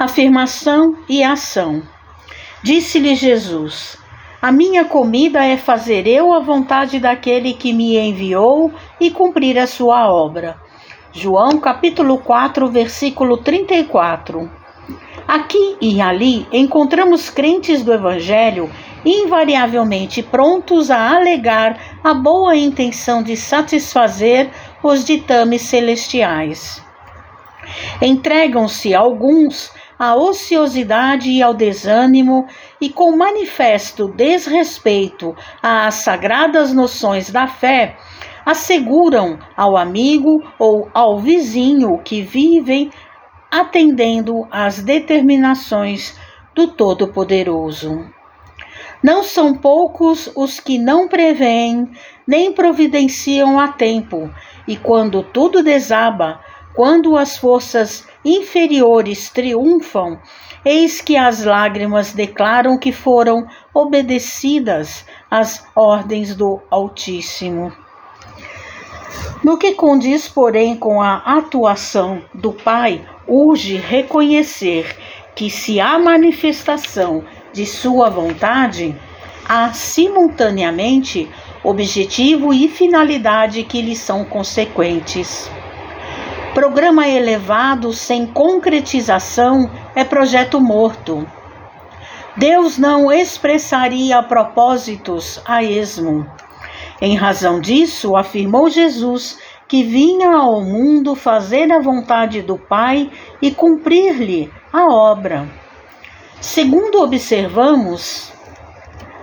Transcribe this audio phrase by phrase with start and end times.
[0.00, 1.82] Afirmação e ação.
[2.62, 3.98] Disse-lhe Jesus:
[4.40, 9.66] A minha comida é fazer eu a vontade daquele que me enviou e cumprir a
[9.66, 10.56] sua obra.
[11.12, 14.50] João capítulo 4, versículo 34.
[15.28, 18.70] Aqui e ali encontramos crentes do Evangelho
[19.04, 24.48] invariavelmente prontos a alegar a boa intenção de satisfazer
[24.82, 26.82] os ditames celestiais.
[28.00, 32.46] Entregam-se alguns à ociosidade e ao desânimo
[32.80, 37.98] e com manifesto desrespeito às sagradas noções da fé,
[38.46, 42.90] asseguram ao amigo ou ao vizinho que vivem
[43.50, 46.18] atendendo às determinações
[46.54, 48.02] do Todo-Poderoso.
[49.02, 51.90] Não são poucos os que não preveem
[52.26, 54.30] nem providenciam a tempo,
[54.66, 56.40] e quando tudo desaba,
[56.74, 60.18] quando as forças inferiores triunfam,
[60.64, 67.72] eis que as lágrimas declaram que foram obedecidas às ordens do Altíssimo.
[69.42, 74.96] No que condiz, porém, com a atuação do Pai, urge reconhecer
[75.34, 78.94] que, se há manifestação de Sua vontade,
[79.48, 81.28] há simultaneamente
[81.64, 85.50] objetivo e finalidade que lhe são consequentes.
[86.54, 91.24] Programa elevado sem concretização é projeto morto.
[92.36, 96.26] Deus não expressaria propósitos a esmo.
[97.00, 103.08] Em razão disso, afirmou Jesus que vinha ao mundo fazer a vontade do Pai
[103.40, 105.48] e cumprir-lhe a obra.
[106.40, 108.32] Segundo observamos,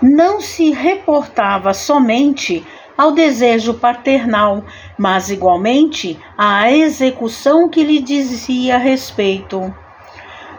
[0.00, 2.64] não se reportava somente
[2.98, 4.64] ao desejo paternal,
[4.98, 9.72] mas igualmente à execução que lhe dizia respeito.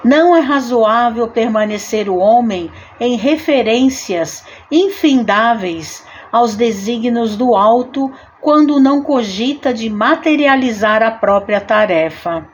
[0.05, 9.03] Não é razoável permanecer o homem em referências infindáveis aos desígnios do alto quando não
[9.03, 12.47] cogita de materializar a própria tarefa.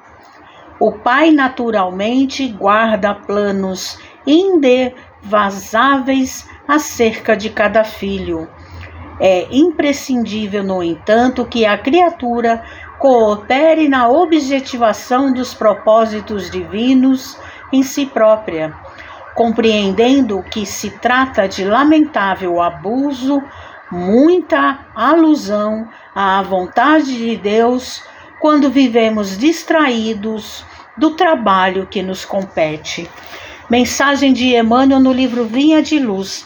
[0.79, 8.49] O pai naturalmente guarda planos indevasáveis acerca de cada filho
[9.19, 12.63] é imprescindível, no entanto, que a criatura
[12.99, 17.37] coopere na objetivação dos propósitos divinos
[17.71, 18.73] em si própria,
[19.35, 23.41] compreendendo que se trata de lamentável abuso,
[23.91, 28.03] muita alusão à vontade de Deus
[28.39, 30.65] quando vivemos distraídos
[30.97, 33.09] do trabalho que nos compete.
[33.69, 36.45] Mensagem de Emmanuel no livro Vinha de Luz